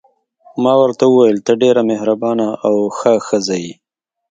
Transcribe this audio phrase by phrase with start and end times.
[0.63, 3.73] ما ورته وویل: ته ډېره مهربانه او ښه ښځه یې.